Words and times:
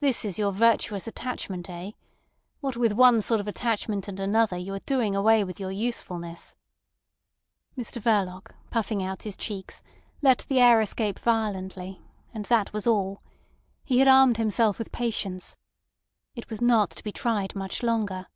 This 0.00 0.24
is 0.24 0.38
your 0.40 0.50
virtuous 0.50 1.06
attachment—eh? 1.06 1.92
What 2.60 2.76
with 2.76 2.90
one 2.90 3.20
sort 3.20 3.38
of 3.38 3.46
attachment 3.46 4.08
and 4.08 4.18
another 4.18 4.56
you 4.56 4.74
are 4.74 4.80
doing 4.80 5.14
away 5.14 5.44
with 5.44 5.60
your 5.60 5.70
usefulness." 5.70 6.56
Mr 7.78 8.02
Verloc, 8.02 8.56
puffing 8.70 9.04
out 9.04 9.22
his 9.22 9.36
cheeks, 9.36 9.84
let 10.20 10.38
the 10.48 10.58
air 10.58 10.80
escape 10.80 11.20
violently, 11.20 12.02
and 12.34 12.46
that 12.46 12.72
was 12.72 12.88
all. 12.88 13.22
He 13.84 14.00
had 14.00 14.08
armed 14.08 14.36
himself 14.36 14.80
with 14.80 14.90
patience. 14.90 15.54
It 16.34 16.50
was 16.50 16.60
not 16.60 16.90
to 16.90 17.04
be 17.04 17.12
tried 17.12 17.54
much 17.54 17.84
longer. 17.84 18.26